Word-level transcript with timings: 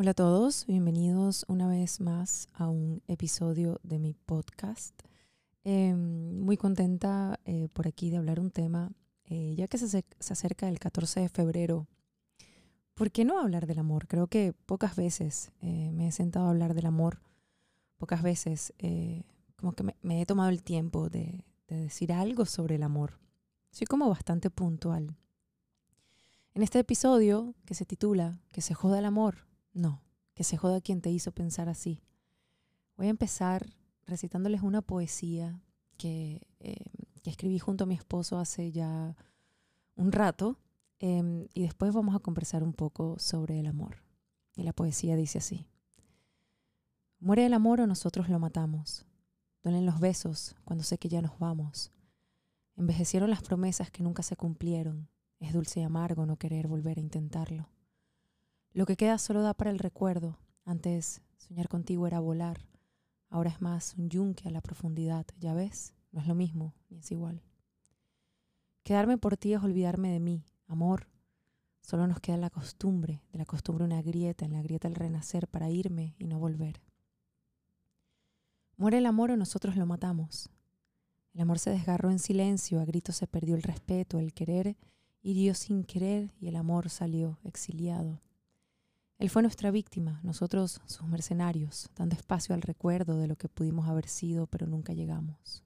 Hola 0.00 0.12
a 0.12 0.14
todos, 0.14 0.64
bienvenidos 0.66 1.44
una 1.48 1.66
vez 1.66 2.00
más 2.00 2.46
a 2.52 2.68
un 2.68 3.02
episodio 3.08 3.80
de 3.82 3.98
mi 3.98 4.14
podcast. 4.14 4.94
Em, 5.64 6.38
muy 6.38 6.56
contenta 6.56 7.40
eh, 7.44 7.66
por 7.72 7.88
aquí 7.88 8.08
de 8.08 8.18
hablar 8.18 8.38
un 8.38 8.52
tema, 8.52 8.92
eh, 9.24 9.56
ya 9.56 9.66
que 9.66 9.76
se, 9.76 9.88
se, 9.88 10.32
acerca 10.32 10.68
el 10.68 10.78
14 10.78 11.18
de 11.18 11.28
febrero. 11.28 11.88
¿Por 12.94 13.10
qué 13.10 13.24
no 13.24 13.40
hablar 13.40 13.66
del 13.66 13.80
amor? 13.80 14.06
Creo 14.06 14.28
que 14.28 14.52
pocas 14.52 14.94
veces 14.94 15.50
eh, 15.62 15.90
me 15.90 16.06
he 16.06 16.12
sentado 16.12 16.46
a 16.46 16.50
hablar 16.50 16.74
del 16.74 16.86
amor, 16.86 17.20
pocas 17.96 18.22
veces 18.22 18.72
como 19.56 19.72
que 19.72 19.82
me, 20.02 20.22
he 20.22 20.26
tomado 20.26 20.50
el 20.50 20.62
tiempo 20.62 21.08
de, 21.08 21.44
de 21.66 21.76
decir 21.76 22.12
algo 22.12 22.44
sobre 22.46 22.76
el 22.76 22.84
amor. 22.84 23.18
Soy 23.72 23.88
como 23.88 24.08
bastante 24.08 24.48
puntual. 24.48 25.16
En 26.54 26.62
este 26.62 26.78
episodio, 26.78 27.56
que 27.64 27.74
se 27.74 27.84
titula 27.84 28.38
Que 28.52 28.60
se 28.60 28.74
joda 28.74 29.00
el 29.00 29.04
amor, 29.04 29.47
no, 29.72 30.02
que 30.34 30.44
se 30.44 30.56
joda 30.56 30.80
quien 30.80 31.00
te 31.00 31.10
hizo 31.10 31.32
pensar 31.32 31.68
así. 31.68 32.02
Voy 32.96 33.06
a 33.06 33.10
empezar 33.10 33.66
recitándoles 34.06 34.62
una 34.62 34.82
poesía 34.82 35.62
que, 35.96 36.46
eh, 36.60 36.76
escribí 37.24 37.58
junto 37.58 37.84
a 37.84 37.86
mi 37.86 37.94
esposo 37.94 38.38
hace 38.38 38.72
ya 38.72 39.14
un 39.96 40.12
rato 40.12 40.58
em, 40.98 41.46
y 41.52 41.62
después 41.62 41.92
vamos 41.92 42.16
a 42.16 42.20
conversar 42.20 42.62
un 42.62 42.72
poco 42.72 43.18
sobre 43.18 43.60
el 43.60 43.66
amor. 43.66 44.02
Y 44.56 44.62
la 44.62 44.72
poesía 44.72 45.14
dice 45.14 45.38
así. 45.38 45.66
Muere 47.20 47.44
el 47.44 47.52
amor 47.52 47.80
o 47.80 47.86
nosotros 47.86 48.28
lo 48.28 48.38
matamos. 48.38 49.06
Duelen 49.62 49.84
los 49.84 50.00
besos 50.00 50.56
cuando 50.64 50.84
sé 50.84 50.98
que 50.98 51.08
ya 51.08 51.20
nos 51.20 51.38
vamos. 51.38 51.92
Envejecieron 52.76 53.28
las 53.28 53.42
promesas 53.42 53.90
que 53.90 54.02
nunca 54.02 54.22
se 54.22 54.36
cumplieron. 54.36 55.08
Es 55.38 55.52
dulce 55.52 55.80
y 55.80 55.82
amargo 55.82 56.26
no 56.26 56.36
querer 56.36 56.66
volver 56.66 56.98
a 56.98 57.02
intentarlo. 57.02 57.68
Lo 58.72 58.86
que 58.86 58.96
queda 58.96 59.18
solo 59.18 59.42
da 59.42 59.54
para 59.54 59.70
el 59.70 59.78
recuerdo. 59.78 60.38
Antes 60.64 61.22
soñar 61.36 61.68
contigo 61.68 62.06
era 62.06 62.20
volar. 62.20 62.66
Ahora 63.30 63.50
es 63.50 63.60
más 63.60 63.94
un 63.96 64.08
yunque 64.08 64.48
a 64.48 64.50
la 64.50 64.60
profundidad. 64.60 65.26
Ya 65.38 65.54
ves, 65.54 65.94
no 66.12 66.20
es 66.20 66.26
lo 66.26 66.34
mismo, 66.34 66.74
ni 66.88 66.98
es 66.98 67.10
igual. 67.10 67.42
Quedarme 68.82 69.18
por 69.18 69.36
ti 69.36 69.52
es 69.52 69.62
olvidarme 69.62 70.10
de 70.10 70.20
mí, 70.20 70.44
amor. 70.66 71.08
Solo 71.82 72.06
nos 72.06 72.20
queda 72.20 72.36
la 72.36 72.50
costumbre, 72.50 73.22
de 73.32 73.38
la 73.38 73.44
costumbre 73.46 73.84
una 73.84 74.02
grieta, 74.02 74.44
en 74.44 74.52
la 74.52 74.62
grieta 74.62 74.88
el 74.88 74.94
renacer 74.94 75.48
para 75.48 75.70
irme 75.70 76.14
y 76.18 76.26
no 76.26 76.38
volver. 76.38 76.80
Muere 78.76 78.98
el 78.98 79.06
amor 79.06 79.30
o 79.30 79.36
nosotros 79.36 79.76
lo 79.76 79.86
matamos. 79.86 80.50
El 81.34 81.40
amor 81.40 81.58
se 81.58 81.70
desgarró 81.70 82.10
en 82.10 82.18
silencio, 82.18 82.80
a 82.80 82.84
gritos 82.84 83.16
se 83.16 83.26
perdió 83.26 83.54
el 83.54 83.62
respeto, 83.62 84.18
el 84.18 84.32
querer 84.32 84.76
hirió 85.22 85.54
sin 85.54 85.84
querer 85.84 86.32
y 86.40 86.48
el 86.48 86.56
amor 86.56 86.88
salió 86.90 87.38
exiliado. 87.42 88.20
Él 89.18 89.30
fue 89.30 89.42
nuestra 89.42 89.72
víctima, 89.72 90.20
nosotros 90.22 90.80
sus 90.86 91.06
mercenarios, 91.08 91.90
dando 91.96 92.14
espacio 92.14 92.54
al 92.54 92.62
recuerdo 92.62 93.18
de 93.18 93.26
lo 93.26 93.36
que 93.36 93.48
pudimos 93.48 93.88
haber 93.88 94.08
sido, 94.08 94.46
pero 94.46 94.66
nunca 94.66 94.92
llegamos. 94.92 95.64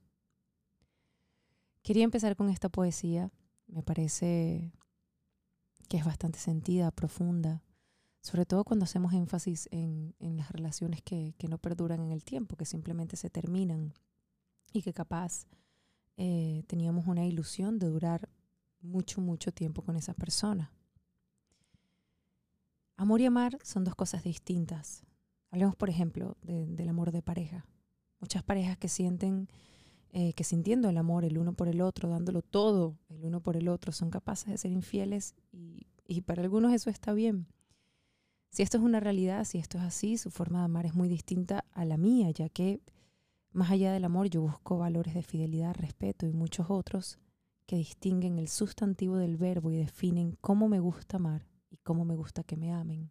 Quería 1.82 2.04
empezar 2.04 2.34
con 2.34 2.48
esta 2.48 2.70
poesía, 2.70 3.30
me 3.66 3.82
parece 3.82 4.72
que 5.88 5.98
es 5.98 6.04
bastante 6.04 6.38
sentida, 6.38 6.90
profunda, 6.90 7.62
sobre 8.22 8.46
todo 8.46 8.64
cuando 8.64 8.84
hacemos 8.84 9.12
énfasis 9.12 9.68
en, 9.70 10.14
las 10.20 10.50
relaciones 10.50 11.02
que, 11.02 11.34
no 11.48 11.58
perduran 11.58 12.00
en 12.00 12.12
el 12.12 12.24
tiempo, 12.24 12.56
que 12.56 12.64
simplemente 12.64 13.16
se 13.16 13.28
terminan 13.28 13.92
y 14.72 14.80
que 14.80 14.94
capaz 14.94 15.46
eh, 16.16 16.62
teníamos 16.68 17.06
una 17.06 17.26
ilusión 17.26 17.78
de 17.78 17.88
durar 17.88 18.30
mucho, 18.80 19.20
mucho 19.20 19.52
tiempo 19.52 19.82
con 19.82 19.96
esa 19.96 20.14
persona. 20.14 20.72
Amor 22.96 23.20
y 23.20 23.26
amar 23.26 23.58
son 23.62 23.84
dos 23.84 23.94
cosas 23.94 24.22
distintas. 24.22 25.04
Hablemos, 25.50 25.76
por 25.76 25.90
ejemplo, 25.90 26.36
del 26.42 26.88
amor 26.88 27.12
de 27.12 27.22
pareja. 27.22 27.66
Muchas 28.20 28.42
parejas 28.42 28.78
que 28.78 28.88
sienten 28.88 29.48
eh, 30.14 30.34
que 30.34 30.44
sintiendo 30.44 30.90
el 30.90 30.98
amor 30.98 31.24
el 31.24 31.38
uno 31.38 31.54
por 31.54 31.68
el 31.68 31.80
otro, 31.80 32.10
dándolo 32.10 32.42
todo 32.42 32.98
el 33.08 33.24
uno 33.24 33.40
por 33.40 33.56
el 33.56 33.68
otro, 33.68 33.92
son 33.92 34.10
capaces 34.10 34.48
de 34.48 34.58
ser 34.58 34.70
infieles 34.70 35.34
y, 35.52 35.86
y 36.06 36.20
para 36.20 36.42
algunos 36.42 36.72
eso 36.74 36.90
está 36.90 37.14
bien. 37.14 37.46
Si 38.50 38.62
esto 38.62 38.76
es 38.76 38.82
una 38.82 39.00
realidad, 39.00 39.44
si 39.46 39.56
esto 39.56 39.78
es 39.78 39.84
así, 39.84 40.18
su 40.18 40.30
forma 40.30 40.58
de 40.58 40.66
amar 40.66 40.84
es 40.84 40.94
muy 40.94 41.08
distinta 41.08 41.64
a 41.72 41.86
la 41.86 41.96
mía, 41.96 42.30
ya 42.30 42.50
que 42.50 42.80
más 43.52 43.70
allá 43.70 43.92
del 43.92 44.04
amor 44.04 44.28
yo 44.28 44.42
busco 44.42 44.76
valores 44.76 45.14
de 45.14 45.22
fidelidad, 45.22 45.74
respeto 45.74 46.26
y 46.26 46.32
muchos 46.32 46.66
otros 46.68 47.18
que 47.64 47.76
distinguen 47.76 48.38
el 48.38 48.48
sustantivo 48.48 49.16
del 49.16 49.38
verbo 49.38 49.70
y 49.70 49.76
definen 49.76 50.36
cómo 50.42 50.68
me 50.68 50.80
gusta 50.80 51.16
amar 51.16 51.46
y 51.72 51.78
cómo 51.78 52.04
me 52.04 52.14
gusta 52.14 52.44
que 52.44 52.56
me 52.56 52.72
amen. 52.72 53.10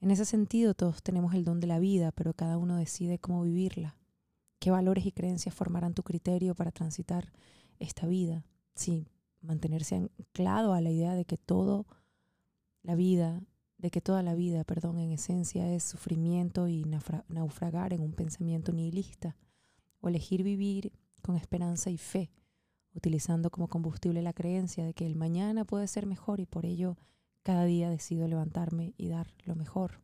En 0.00 0.10
ese 0.10 0.24
sentido, 0.24 0.74
todos 0.74 1.02
tenemos 1.02 1.34
el 1.34 1.44
don 1.44 1.60
de 1.60 1.66
la 1.66 1.78
vida, 1.78 2.12
pero 2.12 2.34
cada 2.34 2.58
uno 2.58 2.76
decide 2.76 3.18
cómo 3.18 3.42
vivirla. 3.42 3.96
¿Qué 4.58 4.70
valores 4.70 5.04
y 5.06 5.12
creencias 5.12 5.54
formarán 5.54 5.94
tu 5.94 6.02
criterio 6.02 6.54
para 6.54 6.72
transitar 6.72 7.32
esta 7.78 8.06
vida? 8.06 8.44
Sí, 8.74 9.06
mantenerse 9.40 9.96
anclado 9.96 10.72
a 10.72 10.80
la 10.80 10.90
idea 10.90 11.14
de 11.14 11.24
que 11.24 11.36
todo 11.36 11.86
la 12.82 12.94
vida, 12.94 13.42
de 13.78 13.90
que 13.90 14.00
toda 14.00 14.22
la 14.22 14.34
vida, 14.34 14.64
perdón, 14.64 14.98
en 14.98 15.12
esencia 15.12 15.70
es 15.72 15.84
sufrimiento 15.84 16.68
y 16.68 16.84
naufragar 17.28 17.92
en 17.92 18.00
un 18.00 18.12
pensamiento 18.12 18.72
nihilista, 18.72 19.36
o 20.00 20.08
elegir 20.08 20.42
vivir 20.42 20.92
con 21.22 21.36
esperanza 21.36 21.90
y 21.90 21.98
fe, 21.98 22.30
utilizando 22.94 23.50
como 23.50 23.68
combustible 23.68 24.22
la 24.22 24.32
creencia 24.32 24.84
de 24.84 24.94
que 24.94 25.06
el 25.06 25.16
mañana 25.16 25.64
puede 25.64 25.86
ser 25.86 26.06
mejor 26.06 26.40
y 26.40 26.46
por 26.46 26.64
ello 26.64 26.96
cada 27.42 27.64
día 27.64 27.90
decido 27.90 28.26
levantarme 28.26 28.94
y 28.96 29.08
dar 29.08 29.28
lo 29.44 29.54
mejor. 29.54 30.00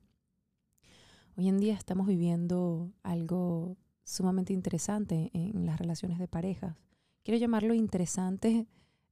Hoy 1.36 1.48
en 1.48 1.58
día 1.58 1.74
estamos 1.74 2.06
viviendo 2.06 2.92
algo 3.02 3.76
sumamente 4.04 4.52
interesante 4.52 5.30
en 5.32 5.64
las 5.64 5.78
relaciones 5.78 6.18
de 6.18 6.28
parejas. 6.28 6.76
Quiero 7.22 7.38
llamarlo 7.38 7.74
interesante 7.74 8.66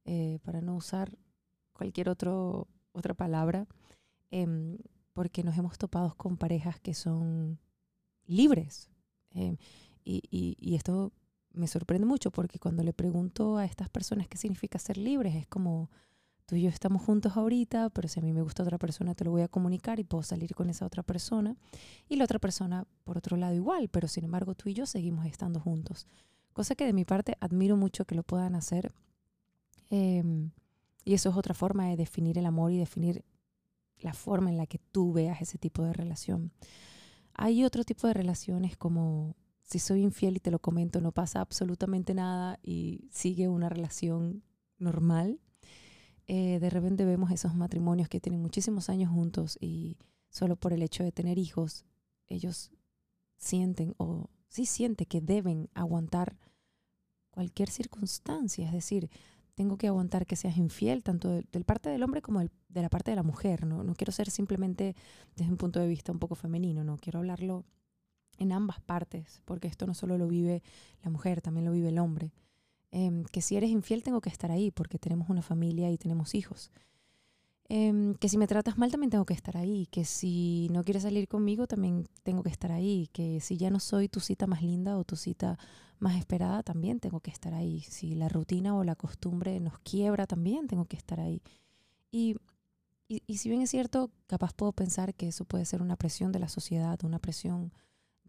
eh, 0.05 0.39
para 0.43 0.61
no 0.61 0.75
usar 0.75 1.17
cualquier 1.73 2.09
otro, 2.09 2.67
otra 2.91 3.13
palabra, 3.13 3.67
em, 4.31 4.77
porque 5.13 5.43
nos 5.43 5.57
hemos 5.57 5.77
topado 5.77 6.15
con 6.15 6.37
parejas 6.37 6.79
que 6.79 6.93
son 6.93 7.59
libres. 8.27 8.89
Em, 9.31 9.57
y, 10.03 10.21
y, 10.59 10.75
esto 10.75 11.13
me 11.53 11.67
sorprende 11.67 12.05
mucho 12.05 12.31
porque 12.31 12.59
cuando 12.59 12.83
le 12.83 12.93
pregunto 12.93 13.57
a 13.57 13.65
estas 13.65 13.89
personas 13.89 14.27
qué 14.27 14.37
significa 14.37 14.79
ser 14.79 14.97
libres, 14.97 15.35
es 15.35 15.47
como 15.47 15.89
tú 16.45 16.55
y 16.55 16.63
yo 16.63 16.69
estamos 16.69 17.03
juntos 17.03 17.37
ahorita, 17.37 17.89
pero 17.91 18.07
si 18.07 18.19
a 18.19 18.23
mí 18.23 18.33
me 18.33 18.41
gusta 18.41 18.63
otra 18.63 18.77
persona, 18.77 19.13
te 19.13 19.23
lo 19.23 19.31
voy 19.31 19.43
a 19.43 19.47
comunicar 19.47 19.99
y 19.99 20.03
puedo 20.03 20.23
salir 20.23 20.55
con 20.55 20.69
esa 20.69 20.85
otra 20.85 21.03
persona. 21.03 21.55
Y 22.07 22.15
la 22.15 22.23
otra 22.23 22.39
persona, 22.39 22.87
por 23.03 23.17
otro 23.17 23.37
lado, 23.37 23.53
igual, 23.53 23.87
pero 23.89 24.07
sin 24.07 24.23
embargo 24.23 24.55
tú 24.55 24.69
y 24.69 24.73
yo 24.73 24.85
seguimos 24.85 25.25
estando 25.25 25.59
juntos. 25.59 26.07
Cosa 26.53 26.75
que 26.75 26.85
de 26.85 26.93
mi 26.93 27.05
parte 27.05 27.37
admiro 27.39 27.77
mucho 27.77 28.05
que 28.05 28.15
lo 28.15 28.23
puedan 28.23 28.55
hacer. 28.55 28.91
Em, 29.89 30.51
y 31.05 31.13
eso 31.13 31.29
es 31.29 31.37
otra 31.37 31.53
forma 31.53 31.87
de 31.87 31.97
definir 31.97 32.37
el 32.37 32.45
amor 32.45 32.71
y 32.71 32.77
definir 32.77 33.23
la 33.99 34.13
forma 34.13 34.49
en 34.49 34.57
la 34.57 34.65
que 34.65 34.79
tú 34.79 35.13
veas 35.13 35.41
ese 35.41 35.57
tipo 35.57 35.83
de 35.83 35.93
relación. 35.93 36.51
Hay 37.33 37.63
otro 37.63 37.83
tipo 37.83 38.07
de 38.07 38.13
relaciones 38.13 38.75
como 38.75 39.35
si 39.69 39.77
soy 39.77 40.01
infiel 40.01 40.37
y 40.37 40.39
te 40.39 40.49
lo 40.49 40.57
comento, 40.57 40.99
no 40.99 41.11
pasa 41.11 41.41
absolutamente 41.41 42.15
nada 42.15 42.57
y 42.63 43.07
sigue 43.11 43.47
una 43.47 43.69
relación 43.69 44.41
normal. 44.79 45.39
Eh, 46.25 46.57
de 46.59 46.69
repente 46.71 47.05
vemos 47.05 47.29
esos 47.29 47.53
matrimonios 47.53 48.09
que 48.09 48.19
tienen 48.19 48.41
muchísimos 48.41 48.89
años 48.89 49.11
juntos 49.11 49.59
y 49.61 49.97
solo 50.29 50.55
por 50.55 50.73
el 50.73 50.81
hecho 50.81 51.03
de 51.03 51.11
tener 51.11 51.37
hijos, 51.37 51.85
ellos 52.25 52.71
sienten 53.37 53.93
o 53.97 54.31
sí 54.47 54.65
sienten 54.65 55.05
que 55.05 55.21
deben 55.21 55.69
aguantar 55.75 56.35
cualquier 57.29 57.69
circunstancia. 57.69 58.65
Es 58.65 58.73
decir, 58.73 59.11
tengo 59.53 59.77
que 59.77 59.87
aguantar 59.87 60.25
que 60.25 60.35
seas 60.35 60.57
infiel, 60.57 61.03
tanto 61.03 61.29
del, 61.29 61.63
parte 61.63 61.89
del 61.89 62.01
hombre 62.01 62.23
como 62.23 62.39
de 62.39 62.81
la 62.81 62.89
parte 62.89 63.11
de 63.11 63.15
la 63.15 63.23
mujer. 63.23 63.67
¿no? 63.67 63.83
no 63.83 63.93
quiero 63.93 64.11
ser 64.11 64.31
simplemente 64.31 64.95
desde 65.35 65.51
un 65.51 65.57
punto 65.57 65.79
de 65.79 65.87
vista 65.87 66.11
un 66.11 66.17
poco 66.17 66.33
femenino, 66.33 66.83
no 66.83 66.97
quiero 66.97 67.19
hablarlo 67.19 67.65
en 68.39 68.51
ambas 68.51 68.81
partes, 68.81 69.41
porque 69.45 69.67
esto 69.67 69.85
no 69.85 69.93
solo 69.93 70.17
lo 70.17 70.27
vive 70.27 70.63
la 71.03 71.09
mujer, 71.09 71.41
también 71.41 71.65
lo 71.65 71.71
vive 71.71 71.89
el 71.89 71.99
hombre. 71.99 72.31
Em, 72.91 73.23
que 73.25 73.41
si 73.41 73.55
eres 73.55 73.69
infiel 73.69 74.03
tengo 74.03 74.21
que 74.21 74.29
estar 74.29 74.51
ahí, 74.51 74.71
porque 74.71 74.97
tenemos 74.97 75.29
una 75.29 75.41
familia 75.41 75.91
y 75.91 75.97
tenemos 75.97 76.33
hijos. 76.33 76.71
Em, 77.71 78.15
que 78.15 78.29
si 78.29 78.37
me 78.39 78.47
tratas 78.47 78.79
mal 78.79 78.89
también 78.89 79.11
tengo 79.11 79.25
que 79.25 79.35
estar 79.35 79.55
ahí, 79.55 79.85
que 79.91 80.03
si 80.03 80.67
no 80.71 80.83
quieres 80.83 81.03
salir 81.03 81.27
conmigo 81.27 81.67
también 81.67 82.07
tengo 82.23 82.41
que 82.41 82.49
estar 82.49 82.71
ahí, 82.71 83.09
que 83.13 83.39
si 83.41 83.57
ya 83.57 83.69
no 83.69 83.79
soy 83.79 84.09
tu 84.09 84.19
cita 84.19 84.47
más 84.47 84.63
linda 84.63 84.97
o 84.97 85.03
tu 85.03 85.15
cita 85.15 85.59
más 85.99 86.15
esperada 86.17 86.63
también 86.63 86.99
tengo 86.99 87.19
que 87.19 87.29
estar 87.29 87.53
ahí, 87.53 87.81
si 87.81 88.15
la 88.15 88.27
rutina 88.27 88.75
o 88.75 88.83
la 88.83 88.95
costumbre 88.95 89.59
nos 89.59 89.77
quiebra 89.79 90.25
también 90.25 90.67
tengo 90.67 90.85
que 90.85 90.97
estar 90.97 91.19
ahí. 91.19 91.43
Y, 92.11 92.37
y 93.07 93.37
si 93.37 93.49
bien 93.49 93.61
es 93.61 93.69
cierto, 93.69 94.09
capaz 94.27 94.53
puedo 94.53 94.71
pensar 94.71 95.13
que 95.13 95.27
eso 95.27 95.45
puede 95.45 95.65
ser 95.65 95.83
una 95.83 95.95
presión 95.95 96.31
de 96.31 96.39
la 96.39 96.49
sociedad, 96.49 96.99
una 97.03 97.19
presión 97.19 97.71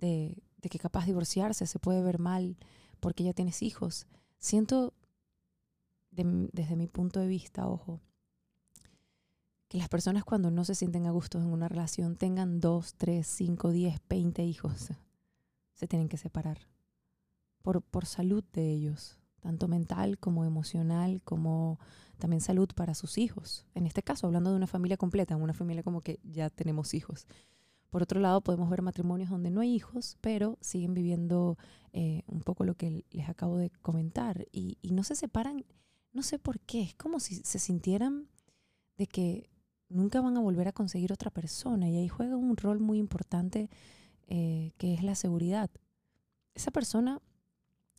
de, 0.01 0.43
que 0.61 0.79
capaz 0.79 1.07
divorciarse 1.07 1.67
se 1.67 1.79
puede 1.79 2.03
ver 2.03 2.19
mal 2.19 2.57
porque 3.01 3.25
ya 3.25 3.33
tienes 3.33 3.63
hijos. 3.63 4.07
Siento, 4.39 4.95
desde 6.11 6.77
mi 6.77 6.87
punto 6.87 7.21
de 7.21 7.27
vista, 7.27 7.69
ojo, 7.69 8.01
que 9.69 9.79
las 9.79 9.89
personas 9.89 10.25
cuando 10.25 10.51
no 10.51 10.65
se 10.65 10.75
sienten 10.75 11.07
a 11.07 11.13
gusto 11.13 11.39
en 11.39 11.47
una 11.47 11.69
relación 11.69 12.17
tengan 12.17 12.61
dos, 12.61 12.95
tres, 12.95 13.27
cinco, 13.27 13.71
diez, 13.71 14.01
veinte 14.09 14.43
hijos. 14.43 14.89
Se 15.75 15.87
tienen 15.87 16.09
que 16.09 16.17
separar 16.17 16.59
por, 17.63 17.81
por 17.83 18.07
salud 18.07 18.43
de 18.53 18.71
ellos, 18.71 19.19
tanto 19.41 19.69
mental 19.69 20.19
como 20.19 20.45
emocional, 20.45 21.23
como 21.23 21.79
también 22.19 22.41
salud 22.41 22.69
para 22.75 22.95
sus 22.95 23.17
hijos. 23.17 23.65
En 23.75 23.87
este 23.87 24.03
caso, 24.03 24.27
hablando 24.27 24.51
de 24.51 24.57
una 24.57 24.67
familia 24.67 24.97
completa, 24.97 25.37
una 25.37 25.55
familia 25.55 25.83
como 25.83 26.01
que 26.01 26.19
ya 26.25 26.51
tenemos 26.51 26.93
hijos. 26.95 27.27
Por 27.91 28.03
otro 28.03 28.21
lado, 28.21 28.41
podemos 28.41 28.71
ver 28.71 28.83
matrimonios 28.83 29.31
donde 29.31 29.51
no 29.51 29.61
hay 29.61 29.75
hijos, 29.75 30.17
pero 30.21 30.57
siguen 30.61 30.95
viviendo 30.95 31.59
eh, 31.93 32.23
un 32.29 32.41
poco 32.41 32.65
lo 32.65 32.77
que 32.77 33.05
les 33.11 33.29
acabo 33.29 33.57
de 33.57 33.71
comentar 33.83 34.47
y, 34.53 34.79
no 34.93 35.03
se 35.03 35.17
separan, 35.17 35.65
no 36.13 36.23
sé 36.23 36.39
por 36.39 36.61
qué, 36.61 36.83
es 36.83 36.95
como 36.95 37.19
si 37.19 37.37
se 37.37 37.59
sintieran 37.59 38.29
de 38.97 39.07
que 39.09 39.51
nunca 39.89 40.21
van 40.21 40.37
a 40.37 40.41
volver 40.41 40.69
a 40.69 40.73
conseguir 40.73 41.13
otra 41.13 41.33
persona 41.33 41.89
y 41.89 41.97
ahí 41.97 42.09
juega 42.09 42.37
un 42.37 42.57
rol 42.57 42.79
muy 42.79 42.99
importante 42.99 43.69
eh, 44.29 44.71
que 44.79 44.95
es 44.95 45.03
la 45.03 45.17
seguridad. 45.17 45.69
Esa 46.55 46.71
persona 46.71 47.21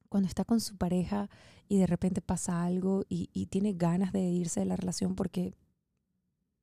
cuando 0.07 0.27
está 0.27 0.45
con 0.45 0.61
su 0.61 0.77
pareja 0.77 1.29
y 1.67 1.79
de 1.79 1.87
repente 1.87 2.21
pasa 2.21 2.63
algo 2.63 3.03
y, 3.09 3.29
y, 3.33 3.47
tiene 3.47 3.73
ganas 3.73 4.13
de 4.13 4.21
irse 4.21 4.61
de 4.61 4.65
la 4.65 4.77
relación 4.77 5.15
porque 5.15 5.53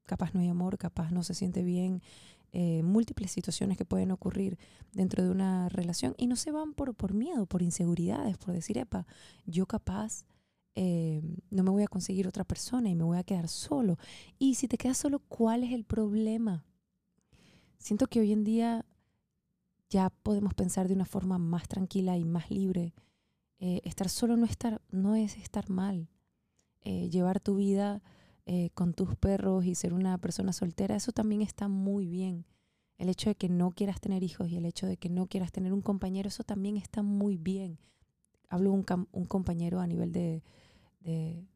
capaz 0.04 0.32
no 0.32 0.40
hay 0.40 0.48
amor, 0.48 0.78
capaz 0.78 1.10
no 1.10 1.22
se 1.22 1.34
siente 1.34 1.62
bien, 1.62 2.02
eh, 2.52 2.82
múltiples 2.82 3.30
situaciones 3.30 3.76
que 3.76 3.84
pueden 3.84 4.10
ocurrir 4.10 4.58
dentro 4.92 5.22
de 5.22 5.30
una 5.30 5.68
relación 5.68 6.14
y 6.16 6.26
no 6.26 6.36
se 6.36 6.50
van 6.50 6.72
por, 6.72 6.94
por 6.94 7.12
miedo, 7.12 7.44
por 7.44 7.60
inseguridades, 7.60 8.38
por 8.38 8.54
decir, 8.54 8.78
epa, 8.78 9.06
yo 9.44 9.66
capaz 9.66 10.24
eh, 10.74 11.20
no 11.50 11.62
me 11.62 11.70
voy 11.70 11.82
a 11.82 11.88
conseguir 11.88 12.26
otra 12.26 12.44
persona 12.44 12.88
y 12.88 12.94
me 12.94 13.04
voy 13.04 13.18
a 13.18 13.22
quedar 13.22 13.48
solo. 13.48 13.98
Y 14.38 14.54
si 14.54 14.66
te 14.66 14.78
quedas 14.78 14.96
solo, 14.96 15.18
¿cuál 15.18 15.62
es 15.62 15.72
el 15.72 15.84
problema? 15.84 16.64
Siento 17.76 18.06
que 18.06 18.20
hoy 18.20 18.32
en 18.32 18.44
día 18.44 18.86
ya 19.90 20.08
podemos 20.08 20.54
pensar 20.54 20.88
de 20.88 20.94
una 20.94 21.04
forma 21.04 21.36
más 21.38 21.68
tranquila 21.68 22.16
y 22.16 22.24
más 22.24 22.50
libre. 22.50 22.94
Eh, 23.58 23.82
estar 23.84 24.08
solo 24.08 24.38
no, 24.38 24.46
estar, 24.46 24.80
no 24.90 25.16
es 25.16 25.36
estar 25.36 25.68
mal. 25.68 26.08
llevar 26.82 27.40
tu 27.40 27.56
vida 27.56 28.00
eh, 28.50 28.70
con 28.72 28.94
tus 28.94 29.14
perros 29.14 29.66
y 29.66 29.74
ser 29.74 29.92
una 29.92 30.16
persona 30.16 30.54
soltera, 30.54 30.96
eso 30.96 31.12
también 31.12 31.42
está 31.42 31.68
muy 31.68 32.06
bien. 32.06 32.46
El 32.96 33.10
hecho 33.10 33.28
de 33.28 33.34
que 33.34 33.50
no 33.50 33.72
quieras 33.72 34.00
tener 34.00 34.22
hijos 34.22 34.48
y 34.48 34.56
el 34.56 34.64
hecho 34.64 34.86
de 34.86 34.96
que 34.96 35.10
no 35.10 35.26
quieras 35.26 35.52
tener 35.52 35.74
un 35.74 35.82
compañero, 35.82 36.28
eso 36.28 36.44
también 36.44 36.78
está 36.78 37.02
muy 37.02 37.36
bien. 37.36 37.78
Hablo 38.48 38.72
un, 38.72 38.86
un 39.12 39.26
compañero 39.26 39.80
a 39.80 39.86
nivel 39.86 40.12
de, 40.12 40.42
de, 41.00 41.46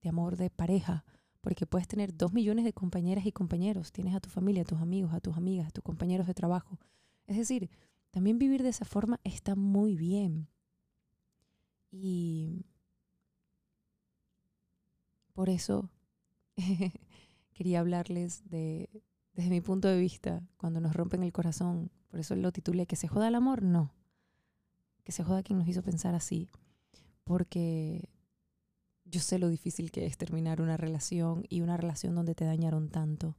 de 0.00 0.08
amor, 0.08 0.36
de 0.36 0.48
pareja, 0.48 1.04
porque 1.40 1.66
puedes 1.66 1.88
tener 1.88 2.16
dos 2.16 2.32
millones 2.32 2.64
de 2.64 2.72
compañeras 2.72 3.26
y 3.26 3.32
compañeros. 3.32 3.90
Tienes 3.90 4.14
a 4.14 4.20
tu 4.20 4.30
familia, 4.30 4.62
a 4.62 4.64
tus 4.66 4.80
amigos, 4.80 5.12
a 5.14 5.20
tus 5.20 5.36
amigas, 5.36 5.66
a 5.66 5.72
tus 5.72 5.82
compañeros 5.82 6.28
de 6.28 6.34
trabajo. 6.34 6.78
Es 7.26 7.36
decir, 7.36 7.68
también 8.12 8.38
vivir 8.38 8.62
de 8.62 8.68
esa 8.68 8.84
forma 8.84 9.18
está 9.24 9.56
muy 9.56 9.96
bien. 9.96 10.46
Y 11.90 12.64
por 15.32 15.48
eso 15.48 15.90
quería 17.54 17.80
hablarles 17.80 18.48
de, 18.48 18.88
desde 19.32 19.50
mi 19.50 19.60
punto 19.60 19.88
de 19.88 19.98
vista, 19.98 20.42
cuando 20.56 20.80
nos 20.80 20.94
rompen 20.94 21.22
el 21.22 21.32
corazón. 21.32 21.90
Por 22.08 22.20
eso 22.20 22.34
lo 22.36 22.52
titulé 22.52 22.86
¿Que 22.86 22.96
se 22.96 23.08
joda 23.08 23.28
el 23.28 23.34
amor? 23.34 23.62
No. 23.62 23.92
Que 25.04 25.12
se 25.12 25.24
joda 25.24 25.42
quien 25.42 25.58
nos 25.58 25.68
hizo 25.68 25.82
pensar 25.82 26.14
así. 26.14 26.48
Porque 27.24 28.08
yo 29.04 29.20
sé 29.20 29.38
lo 29.38 29.48
difícil 29.48 29.90
que 29.90 30.06
es 30.06 30.18
terminar 30.18 30.60
una 30.60 30.76
relación 30.76 31.44
y 31.48 31.60
una 31.60 31.76
relación 31.76 32.14
donde 32.14 32.34
te 32.34 32.44
dañaron 32.44 32.90
tanto. 32.90 33.36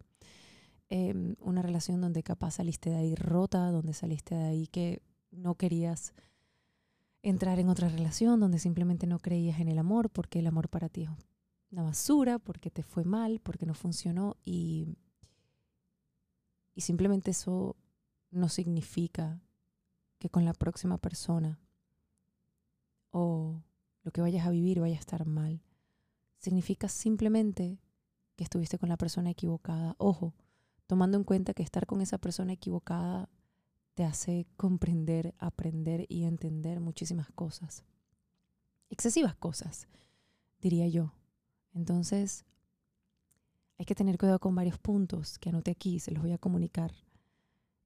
Em, 0.89 1.35
una 1.39 1.61
relación 1.61 2.01
donde 2.01 2.23
capaz 2.23 2.51
saliste 2.51 2.89
de 2.89 2.97
ahí 2.97 3.15
rota, 3.15 3.69
donde 3.69 3.93
saliste 3.93 4.35
de 4.35 4.45
ahí 4.45 4.67
que 4.67 5.01
no 5.31 5.55
querías 5.55 6.13
entrar 7.21 7.59
en 7.59 7.69
otra 7.69 7.89
relación, 7.89 8.39
donde 8.39 8.59
simplemente 8.59 9.05
no 9.05 9.19
creías 9.19 9.59
en 9.59 9.67
el 9.67 9.77
amor, 9.77 10.09
porque 10.09 10.39
el 10.39 10.47
amor 10.47 10.69
para 10.69 10.89
ti 10.89 11.03
es 11.03 11.09
una 11.71 11.83
basura, 11.83 12.39
porque 12.39 12.71
te 12.71 12.83
fue 12.83 13.03
mal, 13.03 13.39
porque 13.41 13.65
no 13.65 13.73
funcionó 13.73 14.37
y, 14.43 14.97
y 16.73 16.81
simplemente 16.81 17.31
eso 17.31 17.75
no 18.31 18.49
significa 18.49 19.41
que 20.17 20.29
con 20.29 20.45
la 20.45 20.53
próxima 20.53 20.97
persona 20.97 21.59
o 23.11 23.63
lo 24.03 24.11
que 24.11 24.21
vayas 24.21 24.45
a 24.45 24.51
vivir 24.51 24.79
vaya 24.79 24.95
a 24.95 24.99
estar 24.99 25.25
mal. 25.25 25.61
Significa 26.37 26.87
simplemente 26.87 27.79
que 28.35 28.43
estuviste 28.43 28.77
con 28.77 28.89
la 28.89 28.97
persona 28.97 29.29
equivocada. 29.29 29.95
Ojo, 29.97 30.33
tomando 30.87 31.17
en 31.17 31.23
cuenta 31.23 31.53
que 31.53 31.63
estar 31.63 31.85
con 31.85 32.01
esa 32.01 32.17
persona 32.17 32.53
equivocada 32.53 33.29
te 33.93 34.05
hace 34.05 34.47
comprender, 34.55 35.35
aprender 35.39 36.05
y 36.07 36.23
entender 36.23 36.79
muchísimas 36.79 37.29
cosas. 37.31 37.83
Excesivas 38.89 39.35
cosas, 39.35 39.87
diría 40.61 40.87
yo. 40.87 41.13
Entonces, 41.73 42.45
hay 43.77 43.85
que 43.85 43.95
tener 43.95 44.17
cuidado 44.17 44.39
con 44.39 44.55
varios 44.55 44.77
puntos 44.77 45.39
que 45.39 45.49
anoté 45.49 45.71
aquí, 45.71 45.99
se 45.99 46.11
los 46.11 46.21
voy 46.21 46.33
a 46.33 46.37
comunicar. 46.37 46.91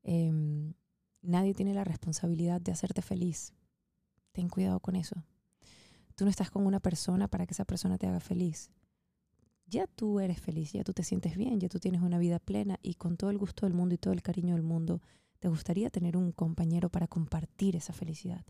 Em, 0.04 0.74
nadie 1.22 1.54
tiene 1.54 1.74
la 1.74 1.84
responsabilidad 1.84 2.60
de 2.60 2.72
hacerte 2.72 3.02
feliz. 3.02 3.54
Ten 4.32 4.50
cuidado 4.50 4.80
con 4.80 4.96
eso. 4.96 5.24
Tú 6.16 6.26
no 6.26 6.32
estás 6.32 6.52
con 6.52 6.66
una 6.66 6.80
persona 6.80 7.28
para 7.28 7.46
que 7.46 7.54
esa 7.54 7.66
persona 7.66 7.98
te 7.98 8.08
haga 8.08 8.20
feliz. 8.20 8.72
Ya 9.66 9.88
tú 9.88 10.20
eres 10.20 10.40
feliz, 10.42 10.74
ya 10.74 10.84
tú 10.84 10.94
te 10.94 11.04
sientes 11.04 11.36
bien, 11.36 11.60
ya 11.60 11.70
tú 11.70 11.80
tienes 11.80 12.02
una 12.02 12.20
vida 12.20 12.40
plena 12.40 12.80
y 12.82 12.96
con 12.96 13.18
todo 13.18 13.30
el 13.30 13.38
gusto 13.38 13.66
del 13.66 13.74
mundo 13.74 13.96
y 13.96 13.98
todo 13.98 14.14
el 14.14 14.22
cariño 14.22 14.56
del 14.56 14.64
mundo, 14.64 15.02
te 15.40 15.48
gustaría 15.48 15.90
tener 15.90 16.18
un 16.18 16.32
compañero 16.32 16.90
para 16.90 17.08
compartir 17.08 17.76
esa 17.76 17.94
felicidad. 17.94 18.46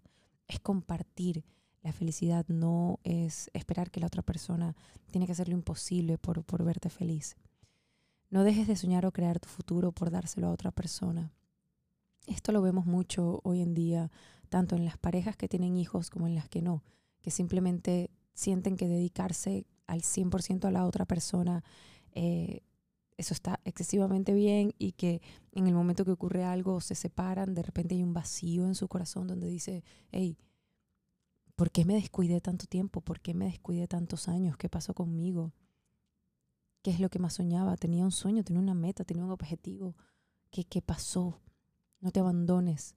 Es 0.48 0.60
compartir, 0.60 1.44
la 1.84 1.92
felicidad 1.92 2.46
no 2.48 3.00
es 3.04 3.52
esperar 3.54 3.92
que 3.92 4.00
la 4.00 4.08
otra 4.08 4.24
persona 4.24 4.76
tiene 5.12 5.26
que 5.26 5.34
hacer 5.34 5.50
lo 5.50 5.54
imposible 5.54 6.18
por, 6.18 6.44
por 6.44 6.64
verte 6.64 6.90
feliz. 6.90 7.36
No 8.30 8.44
dejes 8.44 8.68
de 8.68 8.76
soñar 8.76 9.06
o 9.06 9.12
crear 9.12 9.40
tu 9.40 9.50
futuro 9.50 9.92
por 9.92 10.10
dárselo 10.10 10.48
a 10.48 10.52
otra 10.52 10.72
persona. 10.72 11.32
Esto 12.26 12.54
lo 12.54 12.62
vemos 12.62 12.86
mucho 12.86 13.42
hoy 13.44 13.62
en 13.62 13.74
día, 13.74 14.12
tanto 14.50 14.76
en 14.76 14.86
las 14.86 14.98
parejas 14.98 15.36
que 15.36 15.50
tienen 15.50 15.76
hijos 15.76 16.10
como 16.10 16.26
en 16.26 16.36
las 16.36 16.48
que 16.48 16.62
no, 16.62 16.84
que 17.22 17.32
simplemente 17.32 18.10
sienten 18.34 18.78
que 18.78 18.88
dedicarse 18.88 19.66
al 19.86 20.02
100% 20.02 20.66
a 20.66 20.72
la 20.72 20.86
otra 20.86 21.06
persona, 21.06 21.64
eh, 22.14 22.62
eso 23.18 23.34
está 23.34 23.60
excesivamente 23.66 24.34
bien 24.34 24.74
y 24.80 24.94
que 24.94 25.22
en 25.52 25.68
el 25.68 25.74
momento 25.74 26.06
que 26.06 26.12
ocurre 26.12 26.46
algo 26.46 26.82
se 26.82 26.96
separan, 26.96 27.54
de 27.54 27.62
repente 27.62 27.94
hay 27.94 28.04
un 28.04 28.14
vacío 28.14 28.66
en 28.66 28.76
su 28.76 28.88
corazón 28.88 29.28
donde 29.28 29.48
dice, 29.48 29.84
hey, 30.12 30.38
¿Por 31.56 31.72
qué 31.72 31.86
me 31.86 31.96
descuidé 31.96 32.42
tanto 32.42 32.66
tiempo? 32.66 33.02
¿Por 33.02 33.22
qué 33.22 33.34
me 33.34 33.46
descuidé 33.46 33.88
tantos 33.88 34.28
años? 34.28 34.58
¿Qué 34.58 34.70
pasó 34.70 34.94
conmigo? 34.94 35.54
¿Qué 36.82 36.92
es 36.92 37.00
lo 37.00 37.10
que 37.10 37.20
más 37.20 37.34
soñaba? 37.34 37.78
Tenía 37.78 38.04
un 38.04 38.12
sueño, 38.12 38.44
tenía 38.44 38.62
una 38.62 38.74
meta, 38.74 39.04
tenía 39.04 39.24
un 39.24 39.32
objetivo. 39.32 39.96
¿Qué, 40.50 40.66
qué 40.66 40.82
pasó? 40.82 41.40
No 42.00 42.12
te 42.12 42.20
abandones. 42.20 42.96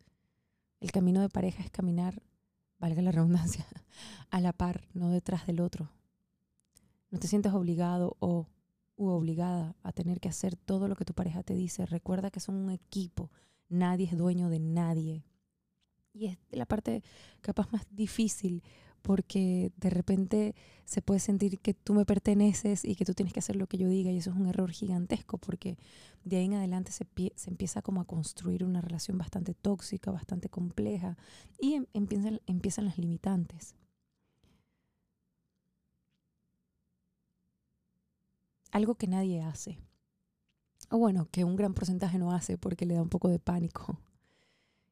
El 0.81 0.91
camino 0.91 1.21
de 1.21 1.29
pareja 1.29 1.63
es 1.63 1.71
caminar, 1.71 2.23
valga 2.79 3.03
la 3.03 3.13
redundancia, 3.13 3.67
a 4.31 4.41
la 4.41 4.53
par, 4.53 4.89
no 4.95 5.11
detrás 5.11 5.47
del 5.47 5.61
otro. 5.61 5.91
No 7.11 7.19
te 7.19 7.29
sientas 7.29 7.55
obligado 7.55 8.17
o 8.21 8.49
u 8.97 9.09
obligada 9.09 9.77
a 9.83 9.93
tener 9.93 10.21
que 10.21 10.29
hacer 10.29 10.57
todo 10.57 10.89
lo 10.89 10.97
que 10.97 11.05
tu 11.05 11.15
pareja 11.15 11.43
te 11.43 11.55
dice. 11.55 11.87
Recuerda 11.87 12.31
que 12.31 12.41
son 12.41 12.57
un 12.57 12.71
equipo. 12.71 13.31
Nadie 13.69 14.07
es 14.07 14.17
dueño 14.17 14.49
de 14.49 14.59
nadie. 14.59 15.25
Y 16.17 16.29
es 16.29 16.39
la 16.51 16.65
parte 16.65 17.03
capaz 17.43 17.71
más 17.73 17.87
difícil 17.91 18.63
porque 19.03 19.71
de 19.77 19.91
repente 19.91 20.55
se 20.85 21.03
puede 21.03 21.21
sentir 21.21 21.61
que 21.61 21.75
tú 21.75 21.93
me 21.95 22.07
perteneces 22.07 22.85
y 22.85 22.97
que 22.97 23.05
tú 23.05 23.13
tienes 23.13 23.35
que 23.35 23.41
hacer 23.41 23.57
lo 23.57 23.67
que 23.67 23.77
yo 23.77 23.89
diga 23.89 24.11
y 24.11 24.17
eso 24.17 24.31
es 24.31 24.37
un 24.37 24.47
error 24.47 24.73
gigantesco 24.73 25.37
porque 25.39 25.77
de 26.25 26.39
ahí 26.39 26.47
en 26.47 26.55
adelante 26.55 26.91
se, 26.91 27.07
se 27.37 27.51
empieza 27.51 27.83
como 27.83 28.01
a 28.01 28.07
construir 28.07 28.65
una 28.65 28.81
relación 28.81 29.19
bastante 29.19 29.53
tóxica, 29.55 30.11
bastante 30.11 30.49
compleja 30.49 31.17
y 31.61 31.75
em, 31.75 31.87
empiezan, 31.93 32.41
empiezan 32.47 32.87
las 32.87 32.99
limitantes. 32.99 33.75
Algo 38.73 38.95
que 38.95 39.07
nadie 39.07 39.43
hace, 39.43 39.79
o 40.91 40.99
bueno, 40.99 41.29
que 41.31 41.45
un 41.45 41.57
gran 41.57 41.75
porcentaje 41.75 42.19
no 42.19 42.33
hace 42.33 42.59
porque 42.59 42.87
le 42.87 42.95
da 42.95 43.03
un 43.03 43.09
poco 43.09 43.29
de 43.29 43.39
pánico 43.39 43.99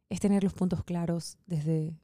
es 0.09 0.21
tener 0.21 0.45
los 0.45 0.55
puntos 0.55 0.85
claros 0.85 1.39
desde 1.47 1.99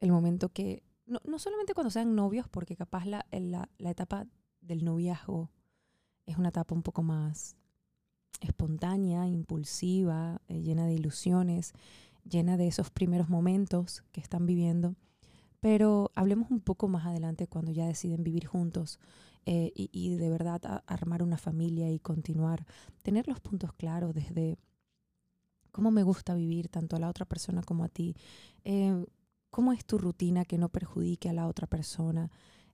el 0.00 0.10
momento 0.10 0.48
que, 0.48 0.82
no, 1.06 1.20
no 1.24 1.38
solamente 1.38 1.74
cuando 1.74 1.90
sean 1.90 2.14
novios, 2.14 2.48
porque 2.48 2.76
capaz 2.76 3.06
la, 3.06 3.26
la, 3.30 3.90
etapa 3.90 4.26
del 4.60 4.84
noviazgo 4.84 5.50
es 6.26 6.36
una 6.36 6.48
etapa 6.48 6.74
un 6.74 6.82
poco 6.82 7.02
más 7.02 7.56
espontánea, 8.40 9.26
impulsiva, 9.28 10.40
eh, 10.48 10.60
llena 10.62 10.86
de 10.86 10.94
ilusiones, 10.94 11.72
llena 12.28 12.56
de 12.56 12.66
esos 12.66 12.90
primeros 12.90 13.28
momentos 13.28 14.04
que 14.12 14.20
están 14.20 14.46
viviendo. 14.46 14.96
Pero 15.60 16.10
hablemos 16.14 16.50
un 16.50 16.60
poco 16.60 16.88
más 16.88 17.06
adelante 17.06 17.46
cuando 17.46 17.72
ya 17.72 17.86
deciden 17.86 18.22
vivir 18.22 18.46
juntos 18.46 19.00
eh, 19.46 19.72
y, 19.74 20.16
de 20.16 20.28
verdad 20.28 20.82
armar 20.86 21.22
una 21.22 21.38
familia 21.38 21.90
y 21.90 22.00
continuar. 22.00 22.66
Tener 23.02 23.28
los 23.28 23.40
puntos 23.40 23.72
claros 23.72 24.12
desde 24.12 24.58
cómo 25.76 25.90
me 25.90 26.04
gusta 26.04 26.34
vivir 26.34 26.70
tanto 26.70 26.96
a 26.96 26.98
la 26.98 27.10
otra 27.10 27.26
persona 27.26 27.62
como 27.62 27.84
a 27.84 27.88
ti. 27.88 28.16
Eh, 28.64 29.04
¿Cómo 29.50 29.74
es 29.74 29.84
tu 29.84 29.98
rutina 29.98 30.46
que 30.46 30.56
no 30.56 30.70
perjudique 30.70 31.28
a 31.28 31.34
la 31.34 31.46
otra 31.46 31.66
persona? 31.66 32.30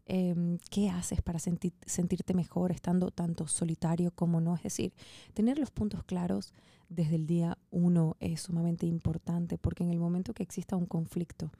Em, 0.06 0.58
qué 0.70 0.88
haces 0.88 1.20
para 1.20 1.40
sentirte 1.40 2.32
mejor 2.32 2.70
estando 2.70 3.10
tanto 3.10 3.48
solitario 3.48 4.12
como 4.12 4.40
no. 4.40 4.54
Es 4.54 4.62
decir, 4.62 4.94
tener 5.34 5.58
los 5.58 5.72
puntos 5.72 6.04
claros 6.04 6.54
desde 6.88 7.16
el 7.16 7.26
día 7.26 7.58
uno 7.72 8.16
es 8.20 8.42
sumamente 8.42 8.86
importante 8.86 9.58
porque 9.58 9.82
en 9.82 9.90
el 9.90 9.98
momento 9.98 10.32
que 10.32 10.44
exista 10.44 10.76
un 10.76 10.86
conflicto, 10.86 11.50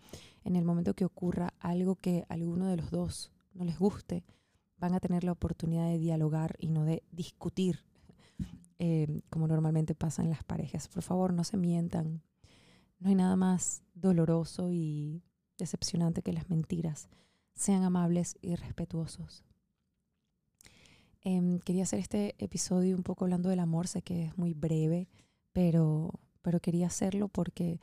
en 0.44 0.54
el 0.54 0.64
momento 0.64 0.94
que 0.94 1.04
ocurra 1.04 1.54
algo 1.58 1.96
que 1.96 2.25
a 2.28 2.34
alguno 2.34 2.68
de 2.68 2.76
los 2.76 2.92
dos 2.92 3.32
no 3.52 3.64
les 3.64 3.80
guste, 3.80 4.22
van 4.78 4.94
a 4.94 5.00
tener 5.00 5.25
la 5.25 5.32
oportunidad 5.32 5.88
de 5.88 5.99
dialogar 5.99 6.54
y 6.61 6.68
no 6.68 6.84
de 6.84 7.02
discutir 7.11 7.80
em, 8.84 9.20
como 9.30 9.46
normalmente 9.46 9.94
pasa 9.94 10.24
en 10.24 10.30
las 10.30 10.42
parejas. 10.42 10.88
Por 10.88 11.04
favor, 11.04 11.32
no 11.32 11.44
se 11.44 11.56
mientan. 11.56 12.20
No 12.98 13.10
hay 13.10 13.14
nada 13.14 13.36
más 13.36 13.84
doloroso 13.94 14.72
y 14.72 15.22
decepcionante 15.56 16.22
que 16.22 16.32
las 16.32 16.50
mentiras 16.50 17.08
sean 17.54 17.84
amables 17.84 18.36
y 18.42 18.56
respetuosos. 18.56 19.44
Em, 21.20 21.60
quería 21.60 21.84
hacer 21.84 22.00
este 22.00 22.34
episodio 22.38 22.96
un 22.96 23.04
poco 23.04 23.24
hablando 23.24 23.50
del 23.50 23.60
amor, 23.60 23.86
sé 23.86 24.02
que 24.02 24.24
es 24.24 24.36
muy 24.36 24.52
breve, 24.52 25.08
pero, 25.52 26.18
pero 26.42 26.58
quería 26.58 26.88
hacerlo 26.88 27.28
porque 27.28 27.78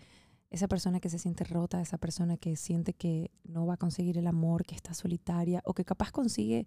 esa 0.49 0.67
persona 0.67 0.99
que 0.99 1.09
se 1.09 1.19
siente 1.19 1.43
rota, 1.43 1.81
esa 1.81 1.97
persona 1.97 2.37
que 2.37 2.55
siente 2.55 2.93
que 2.93 3.31
no 3.43 3.65
va 3.65 3.75
a 3.75 3.77
conseguir 3.77 4.17
el 4.17 4.27
amor, 4.27 4.65
que 4.65 4.75
está 4.75 4.93
solitaria 4.93 5.61
o 5.65 5.73
que 5.73 5.85
capaz 5.85 6.11
consigue 6.11 6.65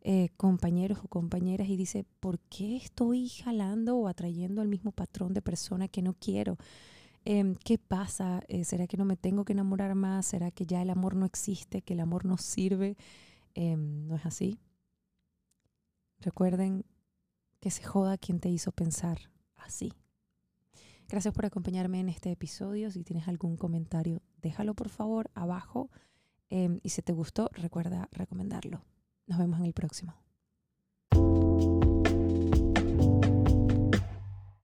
eh, 0.00 0.30
compañeros 0.36 1.00
o 1.04 1.08
compañeras 1.08 1.68
y 1.68 1.76
dice, 1.76 2.04
¿por 2.20 2.38
qué 2.38 2.76
estoy 2.76 3.28
jalando 3.28 3.98
o 3.98 4.08
atrayendo 4.08 4.62
al 4.62 4.68
mismo 4.68 4.92
patrón 4.92 5.34
de 5.34 5.42
persona 5.42 5.88
que 5.88 6.02
no 6.02 6.14
quiero? 6.14 6.56
Em, 7.24 7.56
¿qué 7.56 7.78
pasa? 7.78 8.42
Eh, 8.48 8.64
¿Será 8.64 8.86
que 8.86 8.96
no 8.96 9.04
me 9.04 9.16
tengo 9.16 9.44
que 9.44 9.52
enamorar 9.52 9.94
más? 9.94 10.26
¿Será 10.26 10.50
que 10.50 10.66
ya 10.66 10.80
el 10.82 10.90
amor 10.90 11.14
no 11.14 11.26
existe? 11.26 11.82
¿Que 11.82 11.94
el 11.94 12.00
amor 12.00 12.24
no 12.24 12.38
sirve? 12.38 12.96
Em, 13.54 14.06
no 14.06 14.16
es 14.16 14.24
así. 14.24 14.58
Recuerden 16.20 16.84
que 17.60 17.70
se 17.70 17.84
joda 17.84 18.18
quien 18.18 18.40
te 18.40 18.48
hizo 18.48 18.72
pensar 18.72 19.18
así. 19.56 19.92
Gracias 21.08 21.32
por 21.32 21.46
acompañarme 21.46 22.00
en 22.00 22.10
este 22.10 22.30
episodio. 22.30 22.90
Si 22.90 23.02
tienes 23.02 23.28
algún 23.28 23.56
comentario, 23.56 24.20
déjalo 24.42 24.74
por 24.74 24.90
favor 24.90 25.30
abajo. 25.34 25.90
Em, 26.50 26.80
y 26.82 26.90
si 26.90 27.00
te 27.00 27.14
gustó, 27.14 27.48
recuerda 27.54 28.08
recomendarlo. 28.12 28.84
Nos 29.26 29.38
vemos 29.38 29.58
en 29.58 29.64
el 29.64 29.72
próximo. 29.72 30.27